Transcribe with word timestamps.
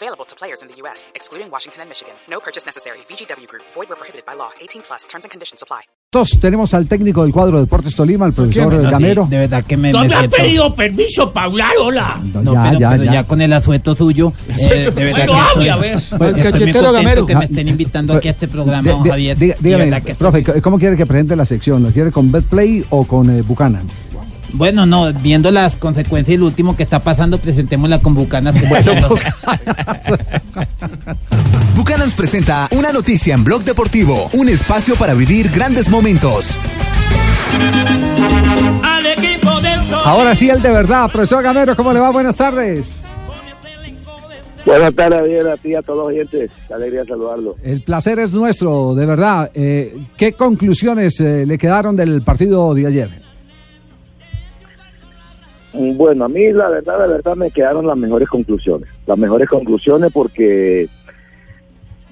Available 0.00 0.24
to 0.26 0.36
players 0.36 0.62
in 0.62 0.68
the 0.68 0.76
U.S., 0.82 1.10
excluding 1.16 1.50
Washington 1.50 1.82
and 1.82 1.88
Michigan. 1.90 2.14
No 2.30 2.38
purchase 2.38 2.64
necessary. 2.64 2.98
VGW 3.10 3.48
Group. 3.48 3.64
Void 3.74 3.88
where 3.90 3.96
prohibited 3.98 4.24
by 4.24 4.34
law. 4.38 4.50
18 4.60 4.82
plus. 4.86 5.08
Terms 5.10 5.24
and 5.24 5.30
conditions 5.32 5.60
apply. 5.60 5.80
Todos 6.10 6.38
tenemos 6.40 6.72
al 6.72 6.86
técnico 6.88 7.22
del 7.24 7.32
cuadro 7.32 7.58
Deportes 7.60 7.94
Tolima, 7.96 8.24
el 8.26 8.32
profesor 8.32 8.72
No, 8.72 8.80
sí, 8.80 8.86
Gamero. 8.90 9.26
de 9.28 9.38
verdad 9.38 9.62
que 9.66 9.76
me, 9.76 9.90
¿No 9.92 10.00
me 10.02 10.08
me 10.08 10.14
has 10.14 10.20
siento- 10.20 10.36
pedido 10.38 10.74
permiso 10.74 11.32
para 11.32 11.46
hablar? 11.46 11.72
Hola. 11.80 12.18
No, 12.32 12.52
ya, 12.54 12.62
pero, 12.70 12.78
ya, 12.78 12.90
pero 12.90 13.04
ya. 13.04 13.12
ya 13.12 13.24
con 13.26 13.42
el 13.42 13.52
asueto 13.52 13.94
suyo, 13.94 14.32
eh, 14.48 14.90
de 14.94 15.04
verdad 15.04 15.26
Bueno, 15.26 15.32
que 15.32 15.38
hable, 15.38 15.48
estoy, 15.50 15.68
a 15.68 15.76
ver. 15.76 15.92
pues, 15.98 16.02
estoy 16.10 16.32
muy 16.32 16.42
cachetero 16.52 16.92
Gamero. 16.92 17.26
que 17.26 17.36
me 17.36 17.44
estén 17.44 17.68
invitando 17.68 18.14
aquí 18.14 18.28
a 18.28 18.30
este 18.30 18.48
programa, 18.48 18.90
De- 18.90 19.02
de- 19.02 19.10
Javier. 19.10 19.36
dígame, 19.60 20.00
profe, 20.16 20.38
estoy- 20.38 20.60
¿cómo 20.62 20.78
quiere 20.78 20.96
que 20.96 21.04
presente 21.04 21.34
la 21.36 21.44
sección? 21.44 21.82
¿Lo 21.82 21.90
quiere 21.90 22.10
con 22.10 22.32
Betplay 22.32 22.86
o 22.88 23.04
con 23.06 23.28
eh, 23.28 23.42
Buchanan? 23.42 23.86
Bueno, 24.52 24.86
no, 24.86 25.12
viendo 25.12 25.50
las 25.50 25.76
consecuencias 25.76 26.34
y 26.34 26.38
lo 26.38 26.46
último 26.46 26.76
que 26.76 26.82
está 26.82 27.00
pasando, 27.00 27.38
presentémosla 27.38 27.98
con 27.98 28.14
Bucanas. 28.14 28.56
que 28.56 28.66
Bucanans 31.74 32.14
presenta 32.14 32.68
una 32.76 32.92
noticia 32.92 33.34
en 33.34 33.44
Blog 33.44 33.62
Deportivo, 33.62 34.30
un 34.32 34.48
espacio 34.48 34.96
para 34.96 35.14
vivir 35.14 35.50
grandes 35.50 35.90
momentos. 35.90 36.58
Ahora 40.04 40.34
sí, 40.34 40.48
el 40.48 40.62
de 40.62 40.72
verdad. 40.72 41.10
Profesor 41.12 41.42
Gamero, 41.42 41.76
¿cómo 41.76 41.92
le 41.92 42.00
va? 42.00 42.10
Buenas 42.10 42.36
tardes. 42.36 43.04
Buenas 44.64 44.94
tardes, 44.94 45.22
bien 45.24 45.46
a 45.46 45.56
ti 45.56 45.70
y 45.70 45.74
a 45.74 45.82
todos 45.82 45.98
los 45.98 46.08
oyentes. 46.08 46.50
Alegría 46.74 47.04
saludarlo. 47.04 47.56
El 47.62 47.82
placer 47.82 48.18
es 48.18 48.32
nuestro, 48.32 48.94
de 48.94 49.06
verdad. 49.06 49.50
Eh, 49.54 49.94
¿Qué 50.16 50.32
conclusiones 50.32 51.20
eh, 51.20 51.46
le 51.46 51.56
quedaron 51.56 51.96
del 51.96 52.22
partido 52.22 52.74
de 52.74 52.86
ayer? 52.86 53.27
Bueno, 55.96 56.24
a 56.24 56.28
mí 56.28 56.52
la 56.52 56.68
verdad, 56.68 56.98
la 56.98 57.06
verdad 57.06 57.36
me 57.36 57.50
quedaron 57.50 57.86
las 57.86 57.96
mejores 57.96 58.28
conclusiones. 58.28 58.88
Las 59.06 59.16
mejores 59.16 59.48
conclusiones 59.48 60.10
porque 60.12 60.88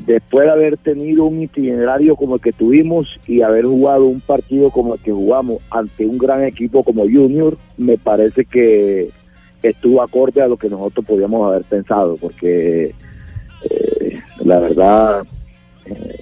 después 0.06 0.46
de 0.46 0.52
haber 0.52 0.76
tenido 0.76 1.24
un 1.24 1.40
itinerario 1.42 2.14
como 2.16 2.36
el 2.36 2.40
que 2.40 2.52
tuvimos 2.52 3.18
y 3.26 3.42
haber 3.42 3.64
jugado 3.64 4.04
un 4.04 4.20
partido 4.20 4.70
como 4.70 4.94
el 4.94 5.00
que 5.00 5.10
jugamos 5.10 5.58
ante 5.70 6.06
un 6.06 6.16
gran 6.18 6.44
equipo 6.44 6.84
como 6.84 7.02
Junior, 7.02 7.56
me 7.76 7.98
parece 7.98 8.44
que 8.44 9.10
estuvo 9.62 10.00
acorde 10.00 10.42
a 10.42 10.48
lo 10.48 10.56
que 10.56 10.68
nosotros 10.68 11.04
podíamos 11.04 11.50
haber 11.50 11.64
pensado, 11.64 12.16
porque 12.20 12.94
eh, 13.68 14.20
la 14.44 14.60
verdad, 14.60 15.22
eh, 15.86 16.20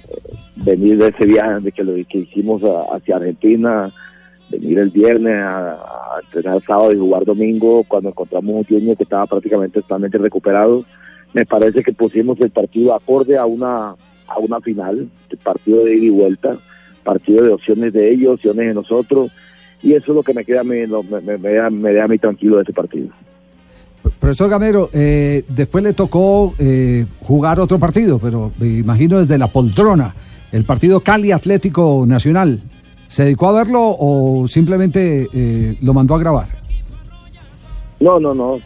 venir 0.55 0.97
de 0.97 1.09
ese 1.09 1.25
viaje 1.25 1.59
de 1.59 1.71
que 1.71 1.83
lo 1.83 1.93
que 2.07 2.17
hicimos 2.19 2.63
a- 2.63 2.95
hacia 2.95 3.17
Argentina, 3.17 3.93
venir 4.49 4.79
el 4.79 4.89
viernes 4.89 5.35
a, 5.35 5.77
entrenar 6.25 6.61
sábado 6.65 6.93
y 6.93 6.97
jugar 6.97 7.25
domingo 7.25 7.83
cuando 7.87 8.09
encontramos 8.09 8.55
un 8.55 8.63
Junior 8.63 8.95
que 8.95 9.03
estaba 9.03 9.25
prácticamente 9.25 9.81
totalmente 9.81 10.17
recuperado, 10.17 10.85
me 11.33 11.45
parece 11.45 11.83
que 11.83 11.91
pusimos 11.93 12.39
el 12.39 12.51
partido 12.51 12.93
acorde 12.93 13.37
a 13.37 13.45
una 13.45 13.95
a 14.27 14.39
una 14.39 14.59
final, 14.61 15.07
partido 15.43 15.83
de 15.83 15.95
ida 15.97 16.05
y 16.05 16.09
vuelta, 16.09 16.57
partido 17.03 17.43
de 17.43 17.51
opciones 17.51 17.93
de 17.93 18.11
ellos, 18.11 18.35
opciones 18.35 18.67
de 18.67 18.73
nosotros, 18.73 19.31
y 19.83 19.93
eso 19.93 20.11
es 20.11 20.15
lo 20.15 20.23
que 20.23 20.33
me 20.33 20.43
queda 20.45 20.63
me, 20.63 20.87
me- 20.87 21.37
me 21.37 21.69
me 21.69 21.93
da 21.93 22.05
a 22.05 22.07
mí 22.07 22.17
tranquilo 22.17 22.55
de 22.57 22.63
ese 22.63 22.73
partido. 22.73 23.09
Profesor 24.19 24.49
Gamero, 24.49 24.89
eh, 24.93 25.43
después 25.49 25.83
le 25.83 25.93
tocó 25.93 26.53
eh, 26.59 27.05
jugar 27.21 27.59
otro 27.59 27.77
partido, 27.79 28.19
pero 28.19 28.51
me 28.59 28.67
imagino 28.67 29.19
desde 29.19 29.37
la 29.37 29.47
poltrona, 29.47 30.15
el 30.51 30.63
partido 30.63 31.01
Cali 31.01 31.31
Atlético 31.31 32.05
Nacional. 32.07 32.61
¿Se 33.07 33.23
dedicó 33.23 33.47
a 33.47 33.63
verlo 33.63 33.95
o 33.97 34.47
simplemente 34.47 35.27
eh, 35.33 35.77
lo 35.81 35.93
mandó 35.93 36.15
a 36.15 36.19
grabar? 36.19 36.47
No, 37.99 38.19
no, 38.19 38.33
no, 38.33 38.59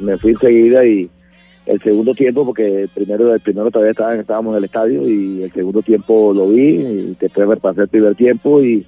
me, 0.00 0.18
fui 0.18 0.32
enseguida 0.32 0.84
y 0.84 1.08
el 1.64 1.82
segundo 1.82 2.14
tiempo, 2.14 2.44
porque 2.44 2.82
el 2.82 2.88
primero, 2.88 3.34
el 3.34 3.40
primero 3.40 3.70
todavía 3.70 3.92
estábamos 4.20 4.52
en 4.52 4.58
el 4.58 4.64
estadio 4.64 5.08
y 5.08 5.42
el 5.42 5.52
segundo 5.52 5.82
tiempo 5.82 6.32
lo 6.34 6.48
vi 6.48 6.76
y 6.76 7.16
después 7.18 7.48
me 7.48 7.56
pasé 7.56 7.82
el 7.82 7.88
primer 7.88 8.14
tiempo 8.14 8.62
y, 8.62 8.86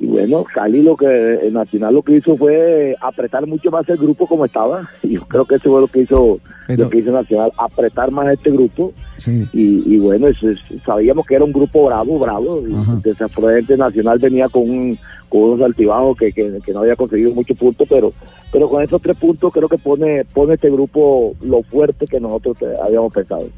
y 0.00 0.06
bueno, 0.06 0.44
Cali 0.54 0.82
lo 0.82 0.96
que, 0.96 1.06
el 1.42 1.52
Nacional 1.52 1.94
lo 1.94 2.02
que 2.02 2.16
hizo 2.16 2.36
fue 2.36 2.94
apretar 3.00 3.46
mucho 3.46 3.70
más 3.70 3.88
el 3.88 3.96
grupo 3.96 4.26
como 4.26 4.44
estaba 4.44 4.88
y 5.02 5.14
yo 5.14 5.22
creo 5.26 5.44
que 5.44 5.56
eso 5.56 5.70
fue 5.70 5.80
lo 5.80 5.88
que 5.88 6.00
hizo, 6.02 6.38
Pero- 6.66 6.84
lo 6.84 6.90
que 6.90 6.98
hizo 6.98 7.10
Nacional, 7.12 7.52
apretar 7.58 8.10
más 8.12 8.28
este 8.30 8.50
grupo 8.50 8.92
Sí. 9.16 9.48
y, 9.52 9.94
y 9.94 9.98
bueno, 9.98 10.28
eso 10.28 10.48
es- 10.48 10.62
sabíamos 10.84 11.26
que 11.26 11.34
era 11.34 11.44
un 11.44 11.52
grupo 11.52 11.86
bravo, 11.86 12.18
bravo. 12.18 12.60
y. 12.66 12.72
Desafortunadamente 13.02 13.76
Nacional 13.76 14.18
venía 14.20 14.48
con, 14.48 14.62
un, 14.70 14.98
con 15.28 15.40
unos 15.42 15.62
altibajos 15.66 16.16
que, 16.16 16.32
que, 16.32 16.58
que 16.64 16.72
no 16.72 16.80
había 16.80 16.94
conseguido 16.96 17.32
muchos 17.34 17.58
puntos, 17.58 17.86
pero 17.90 18.10
pero 18.52 18.68
con 18.68 18.82
esos 18.82 19.02
tres 19.02 19.16
puntos 19.16 19.52
creo 19.52 19.68
que 19.68 19.76
pone 19.78 20.24
pone 20.32 20.54
este 20.54 20.70
grupo 20.70 21.34
lo 21.42 21.62
fuerte 21.64 22.06
que 22.06 22.20
nosotros 22.20 22.56
habíamos 22.84 23.12
pensado. 23.12 23.48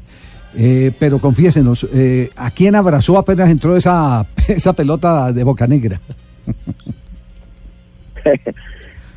Eh, 0.53 0.91
pero 0.99 1.17
confiésenos, 1.19 1.87
eh, 1.93 2.29
¿a 2.35 2.51
quién 2.51 2.75
abrazó 2.75 3.17
apenas 3.17 3.49
entró 3.49 3.73
esa, 3.75 4.25
esa 4.49 4.73
pelota 4.73 5.31
de 5.31 5.43
Boca 5.45 5.65
Negra? 5.67 6.01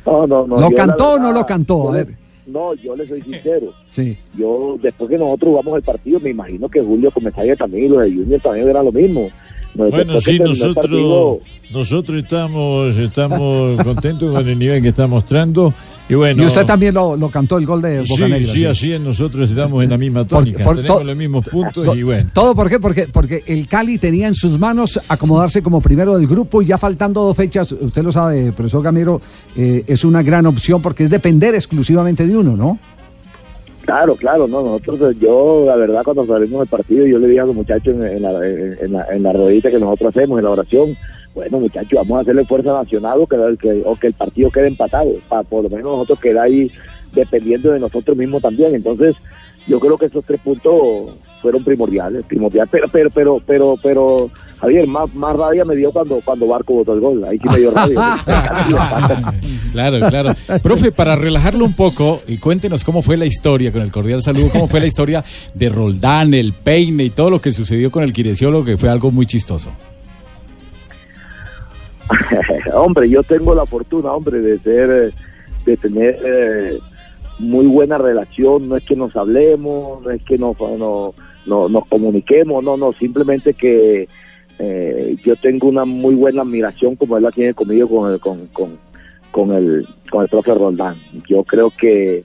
No, 0.05 0.27
no, 0.27 0.45
no. 0.45 0.59
¿Lo 0.59 0.69
yo 0.69 0.75
cantó 0.75 1.13
o 1.13 1.19
no 1.19 1.31
lo 1.31 1.45
cantó? 1.45 1.89
A 1.89 1.93
ver. 1.93 2.07
No, 2.45 2.75
yo 2.75 2.95
le 2.95 3.07
soy 3.07 3.21
sincero. 3.21 3.73
Sí. 3.89 4.15
Yo, 4.37 4.77
después 4.81 5.09
que 5.09 5.17
nosotros 5.17 5.49
jugamos 5.49 5.77
el 5.77 5.81
partido, 5.81 6.19
me 6.19 6.29
imagino 6.29 6.69
que 6.69 6.79
Julio 6.79 7.09
Comesaña 7.09 7.55
también 7.55 7.85
y 7.85 7.87
los 7.89 8.01
de 8.01 8.11
Junior 8.13 8.41
también 8.41 8.69
era 8.69 8.83
lo 8.83 8.91
mismo. 8.91 9.29
No, 9.73 9.89
Bueno, 9.89 10.19
sí, 10.21 10.39
nosotros, 10.39 10.75
partido, 10.75 11.39
nosotros 11.73 12.17
estamos, 12.17 12.95
estamos 12.97 13.83
contentos 13.83 14.31
con 14.31 14.47
el 14.47 14.57
nivel 14.59 14.81
que 14.81 14.89
está 14.89 15.07
mostrando. 15.07 15.73
Y 16.07 16.13
bueno, 16.13 16.43
y 16.43 16.45
usted 16.45 16.65
también 16.67 16.93
lo, 16.93 17.15
lo 17.15 17.29
cantó 17.31 17.57
el 17.57 17.65
gol 17.65 17.81
de 17.81 17.97
Boca 17.99 18.05
sí, 18.15 18.21
Negra. 18.29 18.53
sí, 18.53 18.65
así 18.65 18.91
es, 18.93 19.01
nosotros 19.01 19.49
estamos 19.49 19.83
en 19.83 19.89
la 19.89 19.97
misma 19.97 20.23
tónica, 20.27 20.63
por 20.63 20.75
tenemos 20.75 20.97
to- 20.99 21.03
los 21.03 21.15
mismos 21.17 21.47
puntos 21.47 21.83
To- 21.83 21.95
y 21.95 22.03
bueno. 22.03 22.29
¿Todo 22.31 22.53
por 22.53 22.69
qué? 22.69 22.79
Porque, 22.79 23.07
porque 23.11 23.43
el 23.47 23.67
Cali 23.67 23.97
tenía 23.97 24.27
en 24.27 24.35
sus 24.35 24.59
manos 24.59 24.99
acomodarse 25.09 25.63
como 25.63 25.81
primero 25.81 26.15
del 26.15 26.27
grupo 26.27 26.61
y 26.61 26.65
ya 26.67 26.77
faltando 26.77 27.23
dos 27.23 27.35
fechas, 27.35 27.71
usted 27.71 28.03
lo 28.03 28.11
sabe, 28.11 28.51
profesor 28.51 28.83
Gamero, 28.83 29.19
eh, 29.55 29.83
es 29.87 30.05
una 30.05 30.21
gran 30.21 30.45
opción 30.45 30.79
porque 30.79 31.05
es 31.05 31.09
depender 31.09 31.55
exclusivamente 31.55 32.27
de 32.27 32.37
uno, 32.37 32.55
¿no? 32.55 32.77
Claro, 33.81 34.15
claro, 34.15 34.47
no, 34.47 34.61
nosotros, 34.63 35.15
yo, 35.19 35.63
la 35.67 35.75
verdad, 35.75 36.01
cuando 36.03 36.25
salimos 36.25 36.59
del 36.61 36.67
partido, 36.69 37.05
yo 37.05 37.17
le 37.19 37.27
dije 37.27 37.39
a 37.41 37.45
los 37.45 37.55
muchachos 37.55 37.93
en, 37.95 38.03
en 38.03 38.21
la, 38.21 38.29
en, 38.47 38.77
en 38.81 38.93
la, 38.93 39.05
en 39.11 39.23
la 39.23 39.31
rodita 39.33 39.69
que 39.69 39.77
nosotros 39.79 40.15
hacemos, 40.15 40.39
en 40.39 40.45
la 40.45 40.51
oración, 40.51 40.97
bueno, 41.35 41.59
muchachos, 41.59 41.91
vamos 41.93 42.17
a 42.17 42.21
hacerle 42.21 42.45
fuerza 42.45 42.73
nacional 42.73 43.19
o 43.21 43.27
que, 43.27 43.37
que- 43.59 43.83
o 43.85 43.95
que 43.95 44.07
el 44.07 44.13
partido 44.13 44.49
quede 44.49 44.67
empatado, 44.69 45.11
para 45.29 45.43
por 45.43 45.63
lo 45.63 45.69
menos 45.69 45.91
nosotros 45.91 46.19
quedar 46.19 46.45
ahí 46.45 46.71
dependiendo 47.13 47.71
de 47.71 47.79
nosotros 47.79 48.17
mismos 48.17 48.41
también. 48.41 48.73
Entonces, 48.73 49.15
yo 49.67 49.79
creo 49.79 49.97
que 49.97 50.05
esos 50.05 50.23
tres 50.23 50.39
puntos 50.41 50.73
fueron 51.41 51.63
primordiales, 51.63 52.23
primordiales, 52.25 52.69
pero, 52.71 52.87
pero, 52.91 53.09
pero, 53.09 53.41
pero, 53.47 53.75
pero, 53.81 54.29
Javier, 54.59 54.85
más, 54.87 55.13
más 55.15 55.35
rabia 55.35 55.65
me 55.65 55.75
dio 55.75 55.91
cuando, 55.91 56.21
cuando 56.23 56.45
Barco 56.47 56.73
botó 56.75 56.93
el 56.93 56.99
gol, 56.99 57.23
ahí 57.23 57.37
sí 57.39 57.49
me 57.49 57.57
dio 57.57 57.71
rabia. 57.71 58.17
Claro, 59.71 59.99
claro. 60.09 60.35
Profe, 60.61 60.91
para 60.91 61.15
relajarlo 61.15 61.65
un 61.65 61.73
poco 61.73 62.21
y 62.27 62.37
cuéntenos 62.37 62.83
cómo 62.83 63.01
fue 63.01 63.17
la 63.17 63.25
historia, 63.25 63.71
con 63.71 63.81
el 63.81 63.91
cordial 63.91 64.21
saludo, 64.21 64.49
cómo 64.51 64.67
fue 64.67 64.79
la 64.79 64.87
historia 64.87 65.23
de 65.53 65.67
Roldán, 65.69 66.33
el 66.33 66.53
peine 66.53 67.03
y 67.03 67.09
todo 67.09 67.29
lo 67.29 67.41
que 67.41 67.51
sucedió 67.51 67.91
con 67.91 68.03
el 68.03 68.13
kinesiólogo, 68.13 68.63
que 68.65 68.77
fue 68.77 68.89
algo 68.89 69.11
muy 69.11 69.25
chistoso. 69.25 69.71
hombre, 72.73 73.09
yo 73.09 73.23
tengo 73.23 73.55
la 73.55 73.65
fortuna, 73.65 74.11
hombre, 74.13 74.39
de 74.41 74.59
ser, 74.59 74.89
eh, 74.91 75.11
de 75.65 75.77
tener 75.77 76.19
eh, 76.25 76.79
muy 77.39 77.65
buena 77.65 77.97
relación. 77.97 78.67
No 78.69 78.77
es 78.77 78.83
que 78.83 78.95
nos 78.95 79.15
hablemos, 79.15 80.01
no 80.03 80.11
es 80.11 80.23
que 80.23 80.37
nos, 80.37 80.59
no, 80.59 81.13
no- 81.45 81.69
nos 81.69 81.85
comuniquemos, 81.87 82.63
no, 82.63 82.77
no, 82.77 82.93
simplemente 82.93 83.53
que 83.53 84.07
eh, 84.59 85.15
yo 85.23 85.35
tengo 85.37 85.67
una 85.67 85.85
muy 85.85 86.15
buena 86.15 86.43
admiración 86.43 86.95
como 86.95 87.17
él 87.17 87.23
la 87.23 87.31
tiene 87.31 87.53
conmigo 87.53 87.89
con 87.89 88.11
el, 88.13 88.19
con, 88.19 88.47
con, 89.31 89.51
el, 89.51 89.85
con 90.09 90.21
el 90.23 90.29
profe 90.29 90.53
Roldán. 90.53 90.95
Yo 91.27 91.43
creo 91.43 91.71
que 91.71 92.23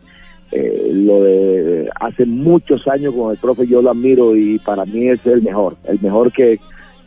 eh, 0.53 0.89
lo 0.93 1.23
de 1.23 1.89
hace 2.01 2.27
muchos 2.27 2.87
años 2.89 3.15
con 3.15 3.31
el 3.33 3.39
profe 3.39 3.67
yo 3.67 3.83
lo 3.83 3.91
admiro 3.91 4.37
y 4.37 4.59
para 4.61 4.85
mí 4.85 5.09
es 5.09 5.25
el 5.27 5.43
mejor, 5.43 5.77
el 5.85 5.99
mejor 6.01 6.33
que, 6.33 6.61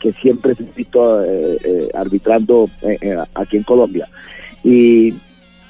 que 0.03 0.11
siempre 0.11 0.51
he 0.51 0.63
visto 0.75 1.23
eh, 1.23 1.57
eh, 1.63 1.89
arbitrando 1.94 2.69
eh, 2.81 2.97
eh, 3.00 3.17
aquí 3.35 3.55
en 3.55 3.63
Colombia. 3.63 4.09
Y, 4.61 5.13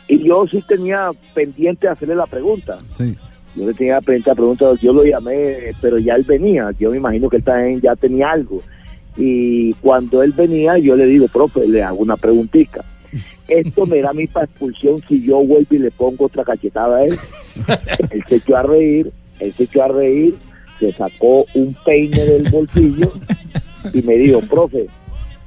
y 0.07 0.27
yo 0.27 0.47
sí 0.49 0.63
tenía 0.67 1.09
pendiente 1.35 1.87
hacerle 1.87 2.15
la 2.15 2.25
pregunta. 2.25 2.79
Sí. 2.97 3.15
Yo 3.55 3.67
le 3.67 3.75
tenía 3.75 4.01
pendiente 4.01 4.31
la 4.31 4.35
pregunta, 4.35 4.73
yo 4.81 4.91
lo 4.91 5.03
llamé, 5.03 5.71
pero 5.79 5.99
ya 5.99 6.15
él 6.15 6.23
venía, 6.23 6.71
yo 6.79 6.89
me 6.89 6.97
imagino 6.97 7.29
que 7.29 7.37
él 7.37 7.43
también 7.43 7.79
ya 7.79 7.95
tenía 7.95 8.31
algo. 8.31 8.59
Y 9.15 9.73
cuando 9.73 10.23
él 10.23 10.31
venía, 10.31 10.79
yo 10.79 10.95
le 10.95 11.05
digo, 11.05 11.27
profe, 11.27 11.67
le 11.67 11.83
hago 11.83 11.99
una 11.99 12.17
preguntita. 12.17 12.83
Esto 13.47 13.85
me 13.85 14.01
da 14.01 14.09
a 14.09 14.13
mí 14.13 14.25
para 14.25 14.47
expulsión 14.47 15.03
si 15.07 15.21
yo 15.21 15.45
vuelvo 15.45 15.75
y 15.75 15.77
le 15.77 15.91
pongo 15.91 16.25
otra 16.25 16.43
cachetada 16.43 16.97
a 16.97 17.03
él. 17.03 17.15
él 18.09 18.23
se 18.27 18.37
echó 18.37 18.57
a 18.57 18.63
reír, 18.63 19.11
él 19.39 19.53
se 19.55 19.65
echó 19.65 19.83
a 19.83 19.89
reír, 19.89 20.35
se 20.79 20.91
sacó 20.93 21.45
un 21.53 21.75
peine 21.85 22.25
del 22.25 22.49
bolsillo 22.49 23.13
y 23.93 24.01
me 24.01 24.15
dijo, 24.15 24.39
profe, 24.41 24.85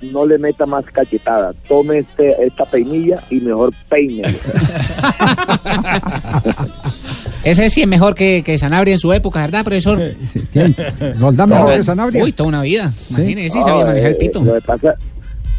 no 0.03 0.27
le 0.27 0.39
meta 0.39 0.67
más 0.67 0.85
cachetada, 0.87 1.53
tome 1.69 1.99
este, 1.99 2.35
esta 2.45 2.65
peinilla 2.67 3.23
y 3.31 3.41
mejor 3.41 3.73
peine. 3.89 4.23
Ese 7.45 7.71
sí 7.71 7.83
es 7.83 7.89
mejor 7.89 8.15
que, 8.15 8.43
que 8.45 8.59
Sanabria 8.59 8.93
en 8.95 8.99
su 8.99 9.13
época, 9.13 9.41
¿verdad, 9.43 9.65
profesor? 9.65 10.01
¿Roldán 11.19 11.49
mejor 11.49 11.75
que 11.77 11.83
Sanabria? 11.83 12.25
Uy, 12.25 12.33
toda 12.33 12.49
una 12.49 12.63
vida. 12.63 12.93
Imagínese, 13.11 13.51
sí, 13.51 13.63
sabía 13.63 13.85
manejar 13.87 14.11
el 14.11 14.17
eh, 14.17 14.19
pito. 14.19 14.41
Lo 14.43 14.55
que 14.55 14.61
pasa, 14.63 14.95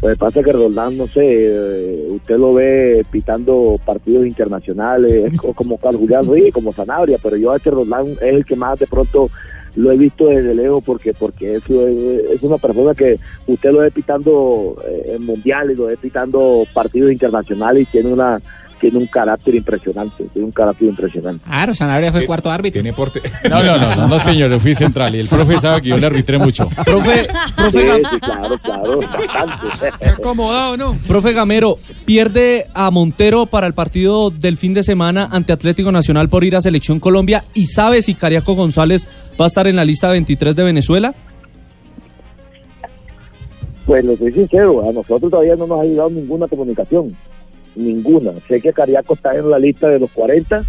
lo 0.02 0.08
que 0.10 0.16
pasa 0.16 0.40
es 0.40 0.44
que 0.44 0.52
Roldán, 0.52 0.96
no 0.98 1.06
sé, 1.08 1.20
eh, 1.24 2.06
usted 2.10 2.36
lo 2.36 2.52
ve 2.54 3.04
pitando 3.10 3.80
partidos 3.86 4.26
internacionales, 4.26 5.14
es 5.32 5.40
co- 5.40 5.54
como 5.54 5.78
Carlos 5.78 6.02
Julián 6.02 6.26
Ruiz, 6.26 6.52
como 6.52 6.72
Sanabria, 6.74 7.16
pero 7.22 7.36
yo 7.36 7.52
a 7.52 7.56
este 7.56 7.70
Roldán 7.70 8.06
es 8.06 8.22
el 8.22 8.44
que 8.44 8.54
más 8.56 8.78
de 8.78 8.86
pronto 8.86 9.30
lo 9.76 9.92
he 9.92 9.96
visto 9.96 10.26
desde 10.26 10.54
lejos 10.54 10.82
porque 10.84 11.14
porque 11.14 11.56
es, 11.56 11.62
es 11.68 12.42
una 12.42 12.58
persona 12.58 12.94
que 12.94 13.18
usted 13.46 13.72
lo 13.72 13.80
ve 13.80 13.90
pitando 13.90 14.76
eh, 14.86 15.14
en 15.14 15.24
mundiales, 15.24 15.78
lo 15.78 15.86
ve 15.86 15.96
pitando 15.96 16.64
partidos 16.72 17.12
internacionales 17.12 17.82
y 17.82 17.92
tiene 17.92 18.12
una 18.12 18.40
tiene 18.80 18.98
un 18.98 19.06
carácter 19.06 19.54
impresionante, 19.54 20.24
tiene 20.32 20.46
un 20.46 20.52
carácter 20.52 20.88
impresionante. 20.88 21.44
Claro, 21.44 21.74
Sanabria 21.74 22.10
fue 22.12 22.20
el 22.22 22.26
cuarto 22.26 22.50
árbitro. 22.50 22.80
Tiene 22.82 22.92
porte. 22.94 23.20
No, 23.50 23.62
no, 23.62 23.78
no, 23.78 23.94
no, 23.96 24.08
no, 24.08 24.18
señor, 24.18 24.50
yo 24.50 24.60
fui 24.60 24.74
central 24.74 25.14
y 25.14 25.20
el 25.20 25.28
profe 25.28 25.58
sabe 25.58 25.82
que 25.82 25.88
yo 25.90 25.98
le 25.98 26.06
arbitré 26.06 26.38
mucho. 26.38 26.68
Profe, 26.84 27.28
profe, 27.56 27.80
Sí, 27.80 27.86
Gam- 27.86 28.10
sí, 28.10 28.20
claro, 28.20 28.58
claro, 28.58 29.00
bastante. 29.00 30.06
acomodado, 30.10 30.76
¿no? 30.76 30.98
profe 31.06 31.32
Gamero, 31.32 31.78
pierde 32.04 32.66
a 32.74 32.90
Montero 32.90 33.46
para 33.46 33.66
el 33.66 33.74
partido 33.74 34.30
del 34.30 34.56
fin 34.56 34.74
de 34.74 34.82
semana 34.82 35.28
ante 35.30 35.52
Atlético 35.52 35.90
Nacional 35.92 36.28
por 36.28 36.44
ir 36.44 36.56
a 36.56 36.60
Selección 36.60 37.00
Colombia 37.00 37.44
y 37.54 37.66
sabe 37.66 38.02
si 38.02 38.14
Cariaco 38.14 38.54
González 38.54 39.06
va 39.40 39.46
a 39.46 39.48
estar 39.48 39.66
en 39.66 39.76
la 39.76 39.84
lista 39.84 40.10
23 40.10 40.54
de 40.54 40.62
Venezuela. 40.64 41.14
Pues 43.86 44.04
lo 44.04 44.16
soy 44.16 44.32
sincero, 44.32 44.86
a 44.88 44.92
nosotros 44.92 45.30
todavía 45.30 45.56
no 45.56 45.66
nos 45.66 45.80
ha 45.80 45.84
llegado 45.84 46.10
ninguna 46.10 46.46
comunicación, 46.46 47.16
ninguna. 47.78 48.32
Sé 48.48 48.60
que 48.60 48.72
Cariaco 48.72 49.14
está 49.14 49.34
en 49.34 49.48
la 49.50 49.58
lista 49.58 49.88
de 49.88 49.98
los 50.00 50.10
40 50.10 50.64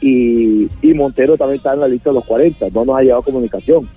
y, 0.00 0.68
y 0.82 0.94
Montero 0.94 1.36
también 1.36 1.58
está 1.58 1.74
en 1.74 1.80
la 1.80 1.88
lista 1.88 2.10
de 2.10 2.14
los 2.16 2.24
40, 2.26 2.66
no 2.72 2.84
nos 2.84 2.98
ha 2.98 3.02
llegado 3.02 3.22
comunicación. 3.22 3.88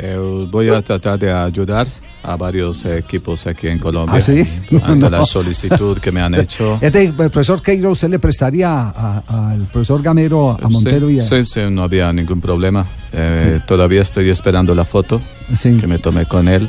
Eh, 0.00 0.46
voy 0.50 0.68
a 0.68 0.80
tratar 0.80 1.18
de 1.18 1.32
ayudar 1.32 1.84
a 2.22 2.36
varios 2.36 2.84
eh, 2.84 2.98
equipos 2.98 3.44
aquí 3.48 3.66
en 3.66 3.80
Colombia. 3.80 4.18
¿Ah, 4.18 4.20
sí? 4.20 4.44
Ante 4.84 5.10
No. 5.10 5.10
la 5.10 5.24
solicitud 5.24 5.98
que 5.98 6.12
me 6.12 6.20
han 6.20 6.36
hecho. 6.36 6.78
Este, 6.80 7.04
el 7.06 7.14
profesor 7.14 7.60
Queiro, 7.60 7.90
¿usted 7.90 8.08
le 8.08 8.20
prestaría 8.20 8.90
al 8.90 9.62
profesor 9.72 10.00
Gamero, 10.00 10.50
a 10.50 10.68
Montero 10.68 11.08
sí, 11.08 11.14
y 11.14 11.18
a... 11.18 11.22
sí, 11.22 11.44
sí, 11.46 11.60
no 11.70 11.82
había 11.82 12.12
ningún 12.12 12.40
problema. 12.40 12.86
Eh, 13.12 13.58
Todavía 13.66 14.02
estoy 14.02 14.30
esperando 14.30 14.72
la 14.72 14.84
foto 14.84 15.20
que 15.62 15.86
me 15.88 15.98
tomé 15.98 16.26
con 16.26 16.46
él. 16.46 16.68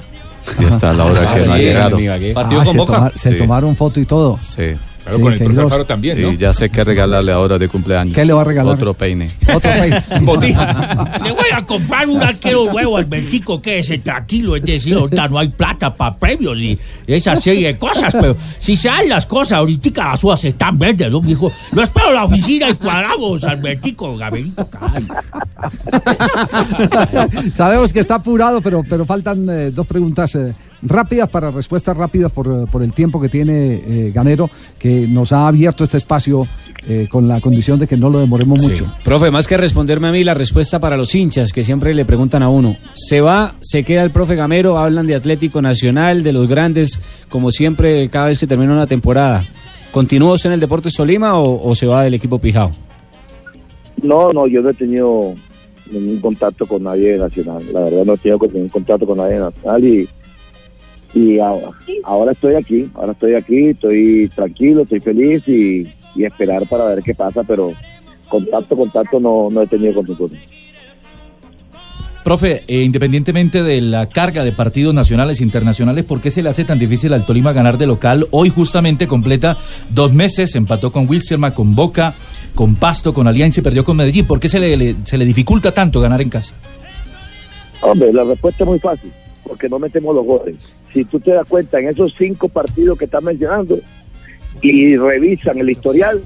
Y 0.60 0.66
hasta 0.66 0.94
la 0.94 1.06
hora 1.06 1.22
Ah, 1.30 1.36
que 1.36 1.46
no 1.46 1.52
ha 1.52 1.56
sí, 1.56 1.62
llegado. 1.62 2.00
Ibagué. 2.00 2.34
Ah, 2.36 2.66
se, 2.66 2.78
toma- 2.78 3.12
se 3.16 3.32
Sí. 3.32 3.38
tomaron 3.38 3.76
foto 3.76 4.00
y 4.00 4.06
todo. 4.06 4.38
Sí. 4.42 4.76
Claro, 5.04 5.18
Sí, 5.18 5.24
con 5.24 5.34
el 5.34 5.40
profe 5.40 5.54
Queiroz. 5.54 5.66
Alfaro 5.66 5.86
también, 5.86 6.34
Y 6.34 6.38
ya 6.38 6.54
sé 6.54 6.70
qué 6.70 6.84
regalarle 6.84 7.32
ahora 7.32 7.58
de 7.58 7.68
cumpleaños. 7.68 8.16
¿Qué 8.16 8.26
le 8.26 8.34
va 8.34 8.42
a 8.42 8.46
regalar? 8.46 8.76
Otro 8.76 8.94
peine. 8.94 9.30
Otro 9.54 9.72
país. 9.72 10.10
Le 11.24 11.32
voy 11.32 11.50
a 11.54 11.66
comprar 11.66 12.08
un 12.08 12.22
arquero 12.22 12.72
nuevo 12.72 12.98
al 12.98 13.06
Bentico 13.06 13.62
que 13.62 13.80
es 13.80 14.04
tranquilo, 14.04 14.56
es 14.56 14.64
decir, 14.64 14.96
ahorita 14.96 15.28
no 15.28 15.40
hay 15.40 15.50
plata 15.50 15.96
para 15.96 16.16
premios 16.16 16.60
y 16.60 16.78
esa 17.08 17.36
serie 17.36 17.68
de 17.68 17.78
cosas, 17.78 18.16
pero 18.20 18.36
si 18.60 18.76
se 18.76 18.88
dan 18.88 19.10
las 19.10 19.26
cosas, 19.26 19.60
ahorita 19.60 20.12
las 20.12 20.24
uvas 20.24 20.44
están 20.46 20.78
verdes, 20.78 21.12
¿no, 21.12 21.22
mijo? 21.22 21.52
Lo 21.72 21.84
espero 21.84 22.10
en 22.10 22.16
la 22.16 22.24
oficina 22.26 22.70
y 22.70 22.74
cuadramos 22.76 23.44
al 23.44 23.58
Bentico, 23.58 24.16
Gaberito. 24.18 24.68
Sabemos 27.54 27.94
que 27.94 28.00
está 28.00 28.16
apurado, 28.16 28.62
pero, 28.62 28.84
pero 28.88 29.06
faltan 29.06 29.48
eh, 29.50 29.72
dos 29.72 29.88
preguntas 29.88 30.36
eh, 30.36 30.54
rápidas 30.82 31.30
para 31.30 31.52
respuestas 31.52 31.96
rápidas 31.96 32.32
por, 32.32 32.48
eh, 32.48 32.66
por 32.72 32.84
el 32.84 32.94
tiempo 32.94 33.20
que 33.20 33.30
tiene 33.30 33.74
eh, 33.76 34.12
Gamero, 34.14 34.50
que 34.78 34.89
nos 35.08 35.32
ha 35.32 35.48
abierto 35.48 35.84
este 35.84 35.98
espacio 35.98 36.48
eh, 36.88 37.08
con 37.10 37.28
la 37.28 37.42
condición 37.42 37.78
de 37.78 37.88
que 37.88 37.98
no 37.98 38.10
lo 38.10 38.20
demoremos 38.20 38.64
mucho. 38.64 38.92
Profe, 39.04 39.32
más 39.32 39.48
que 39.48 39.58
responderme 39.58 40.08
a 40.08 40.12
mí, 40.12 40.24
la 40.24 40.34
respuesta 40.34 40.80
para 40.80 40.96
los 40.96 41.14
hinchas 41.14 41.52
que 41.52 41.64
siempre 41.64 41.94
le 41.94 42.06
preguntan 42.06 42.42
a 42.44 42.50
uno. 42.50 42.78
¿Se 42.94 43.22
va, 43.22 43.56
se 43.60 43.84
queda 43.84 44.04
el 44.04 44.12
profe 44.12 44.36
Gamero? 44.36 44.78
Hablan 44.78 45.06
de 45.06 45.16
Atlético 45.16 45.62
Nacional, 45.62 46.24
de 46.24 46.34
los 46.34 46.48
grandes, 46.48 47.00
como 47.30 47.52
siempre, 47.52 48.10
cada 48.10 48.28
vez 48.28 48.40
que 48.40 48.48
termina 48.48 48.74
una 48.74 48.88
temporada. 48.88 49.46
¿Continúa 49.92 50.34
usted 50.34 50.50
en 50.50 50.54
el 50.54 50.60
Deportes 50.60 50.94
Tolima 50.94 51.38
o, 51.40 51.70
o 51.70 51.76
se 51.76 51.88
va 51.88 52.04
del 52.04 52.14
equipo 52.14 52.40
Pijao? 52.40 52.72
No, 54.02 54.32
no, 54.32 54.48
yo 54.48 54.62
no 54.62 54.70
he 54.70 54.74
tenido 54.74 55.36
ningún 55.92 56.20
contacto 56.20 56.66
con 56.66 56.84
nadie 56.84 57.14
de 57.14 57.18
Nacional. 57.18 57.64
La 57.74 57.82
verdad 57.82 58.06
no 58.06 58.14
he 58.14 58.18
tenido 58.18 58.40
ningún 58.54 58.70
contacto 58.70 59.06
con 59.06 59.18
nadie 59.18 59.34
de 59.34 59.40
Nacional 59.40 59.84
y, 59.84 60.10
y 61.14 61.40
ahora, 61.40 61.68
ahora 62.04 62.32
estoy 62.34 62.56
aquí, 62.56 62.90
ahora 62.94 63.12
estoy 63.14 63.36
aquí, 63.36 63.68
estoy 63.70 64.30
tranquilo, 64.36 64.84
estoy 64.84 65.00
feliz 65.00 65.44
y, 65.48 65.88
y 66.16 66.24
esperar 66.26 66.68
para 66.68 66.86
ver 66.86 67.02
qué 67.04 67.14
pasa, 67.16 67.44
pero 67.44 67.74
contacto, 68.30 68.78
contacto 68.78 69.20
no, 69.20 69.50
no 69.52 69.62
he 69.64 69.68
tenido 69.68 69.94
con 69.96 70.06
ninguno. 70.06 70.36
Profe, 72.24 72.64
eh, 72.68 72.84
independientemente 72.84 73.64
de 73.64 73.80
la 73.82 74.08
carga 74.10 74.44
de 74.44 74.52
partidos 74.52 74.94
nacionales 74.94 75.40
e 75.40 75.44
internacionales, 75.44 76.06
¿por 76.06 76.20
qué 76.22 76.30
se 76.30 76.44
le 76.44 76.50
hace 76.50 76.66
tan 76.66 76.78
difícil 76.78 77.14
al 77.14 77.26
Tolima 77.26 77.54
ganar 77.54 77.78
de 77.78 77.88
local? 77.88 78.28
Hoy 78.32 78.50
justamente 78.50 79.08
completa 79.08 79.58
dos 79.90 80.14
meses, 80.14 80.54
empató 80.56 80.92
con 80.92 81.10
Wilstermann, 81.10 81.54
con 81.54 81.74
Boca, 81.74 82.14
con 82.54 82.76
Pasto, 82.76 83.14
con 83.14 83.26
Alianza 83.26 83.62
y 83.62 83.64
perdió 83.64 83.84
con 83.86 83.96
Medellín. 83.98 84.28
¿Por 84.28 84.40
qué 84.40 84.50
se 84.50 84.60
le, 84.60 84.76
le- 84.76 84.96
se 85.06 85.18
le 85.18 85.26
dificulta 85.26 85.72
tanto 85.72 86.02
ganar 86.02 86.22
en 86.22 86.30
casa? 86.30 86.56
Hombre, 87.82 88.12
la 88.12 88.26
respuesta 88.26 88.64
es 88.66 88.70
muy 88.70 88.80
fácil, 88.80 89.12
porque 89.50 89.68
no 89.68 89.80
metemos 89.80 90.16
los 90.16 90.24
goles. 90.26 90.58
Si 90.94 91.04
tú 91.04 91.20
te 91.20 91.32
das 91.34 91.48
cuenta, 91.48 91.80
en 91.80 91.90
esos 91.90 92.14
cinco 92.18 92.48
partidos 92.48 92.98
que 93.00 93.06
estás 93.06 93.24
mencionando 93.24 93.80
y 94.62 94.96
revisan 94.96 95.58
el 95.58 95.70
historial, 95.72 96.24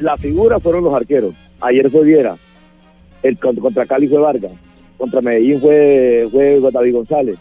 la 0.00 0.16
figura 0.16 0.58
fueron 0.60 0.84
los 0.84 0.92
arqueros. 0.94 1.32
Ayer 1.60 1.88
fue 1.90 2.04
Viera, 2.04 2.36
el 3.22 3.38
con- 3.38 3.56
contra 3.56 3.86
Cali 3.86 4.08
fue 4.08 4.18
Vargas, 4.18 4.52
contra 4.98 5.20
Medellín 5.20 5.60
fue, 5.60 6.28
fue 6.32 6.60
David 6.72 6.94
González, 6.94 7.38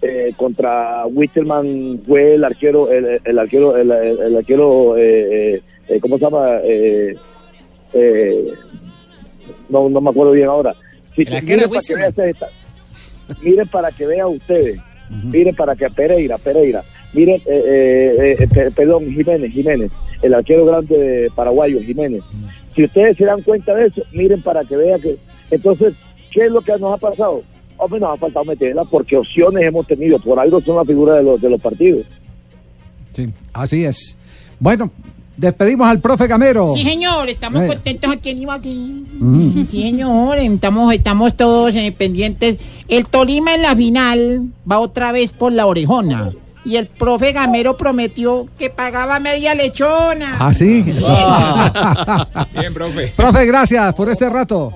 eh, 0.00 0.32
contra 0.36 1.04
Wisterman 1.06 2.00
fue 2.06 2.34
el 2.36 2.44
arquero, 2.44 2.90
el, 2.90 3.20
el 3.24 3.38
arquero, 3.38 3.76
el, 3.76 3.90
arquero, 4.36 4.96
eh, 4.96 5.60
eh, 5.88 6.00
¿cómo 6.00 6.16
se 6.18 6.24
llama? 6.24 6.58
Eh, 6.64 7.16
eh, 7.92 8.52
no, 9.68 9.88
no 9.90 10.00
me 10.00 10.10
acuerdo 10.10 10.32
bien 10.32 10.48
ahora. 10.48 10.74
Si 11.14 11.22
El 11.22 11.34
arquero 11.34 11.68
miren 13.42 13.68
para 13.68 13.90
que 13.90 14.06
vean 14.06 14.28
ustedes, 14.28 14.80
miren 15.24 15.54
para 15.54 15.74
que 15.76 15.88
Pereira, 15.90 16.38
Pereira, 16.38 16.82
miren, 17.14 17.40
eh, 17.46 18.14
eh, 18.18 18.36
eh, 18.40 18.48
pe- 18.52 18.70
perdón, 18.70 19.10
Jiménez, 19.10 19.52
Jiménez, 19.52 19.90
el 20.22 20.34
arquero 20.34 20.64
grande 20.66 20.96
de 20.98 21.30
paraguayo, 21.30 21.80
Jiménez. 21.80 22.22
Si 22.74 22.84
ustedes 22.84 23.16
se 23.16 23.24
dan 23.24 23.42
cuenta 23.42 23.74
de 23.74 23.86
eso, 23.86 24.02
miren 24.12 24.42
para 24.42 24.64
que 24.64 24.76
vean 24.76 25.00
que, 25.00 25.16
entonces, 25.50 25.94
¿qué 26.32 26.46
es 26.46 26.50
lo 26.52 26.60
que 26.60 26.72
nos 26.78 26.94
ha 26.94 26.96
pasado? 26.96 27.42
Hombre, 27.76 28.00
nos 28.00 28.14
ha 28.14 28.16
faltado 28.16 28.44
meterla 28.44 28.84
porque 28.84 29.16
opciones 29.16 29.64
hemos 29.64 29.86
tenido, 29.86 30.18
por 30.18 30.38
algo 30.38 30.60
son 30.60 30.76
la 30.76 30.84
figura 30.84 31.14
de 31.14 31.22
los, 31.22 31.40
de 31.40 31.48
los 31.50 31.60
partidos. 31.60 32.04
Sí, 33.14 33.26
así 33.52 33.84
es. 33.84 34.16
Bueno, 34.60 34.90
despedimos 35.38 35.88
al 35.88 36.00
profe 36.00 36.26
Gamero. 36.26 36.74
Sí, 36.74 36.82
señor, 36.84 37.28
estamos 37.28 37.62
Eh. 37.62 37.66
contentos 37.68 38.10
aquí 38.12 38.30
en 38.30 38.38
Ibagué. 38.40 38.74
Mm. 39.18 39.66
Sí, 39.68 39.82
señor, 39.82 40.36
estamos, 40.38 40.92
estamos 40.92 41.34
todos 41.36 41.72
pendientes. 41.96 42.56
El 42.88 43.06
Tolima 43.06 43.54
en 43.54 43.62
la 43.62 43.74
final 43.74 44.42
va 44.70 44.78
otra 44.80 45.12
vez 45.12 45.32
por 45.32 45.52
la 45.52 45.66
orejona. 45.66 46.30
Y 46.64 46.76
el 46.76 46.86
profe 46.88 47.32
Gamero 47.32 47.76
prometió 47.78 48.46
que 48.58 48.68
pagaba 48.68 49.18
media 49.20 49.54
lechona. 49.54 50.36
¿Ah, 50.38 50.52
sí? 50.52 50.82
Bien, 52.58 52.74
profe. 52.74 53.12
profe, 53.16 53.46
gracias 53.46 53.94
por 53.94 54.10
este 54.10 54.28
rato. 54.28 54.72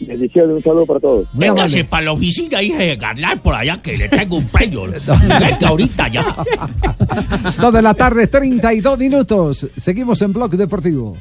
Bendiciones, 0.00 0.56
un 0.56 0.62
saludo 0.62 0.86
para 0.86 1.00
todos. 1.00 1.28
Véngase 1.32 1.84
para 1.84 2.06
la 2.06 2.12
oficina 2.12 2.62
y 2.62 2.72
a 2.72 2.94
ganar 2.96 3.42
por 3.42 3.54
allá 3.54 3.80
que 3.82 3.92
le 3.92 4.08
tengo 4.08 4.38
un 4.38 4.46
premio. 4.46 4.82
Venga 4.86 5.68
ahorita 5.68 6.08
ya. 6.08 6.36
Dos 7.60 7.72
de 7.72 7.82
la 7.82 7.94
tarde, 7.94 8.26
32 8.26 8.98
minutos. 8.98 9.68
Seguimos 9.76 10.20
en 10.22 10.32
Blog 10.32 10.52
Deportivo. 10.52 11.16